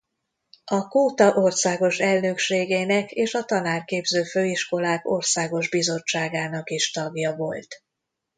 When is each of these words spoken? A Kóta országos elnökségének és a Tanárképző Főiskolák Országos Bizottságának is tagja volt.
A 0.65 0.87
Kóta 0.87 1.33
országos 1.35 1.99
elnökségének 1.99 3.11
és 3.11 3.33
a 3.33 3.43
Tanárképző 3.43 4.23
Főiskolák 4.23 5.09
Országos 5.09 5.69
Bizottságának 5.69 6.69
is 6.69 6.91
tagja 6.91 7.35
volt. 7.35 7.83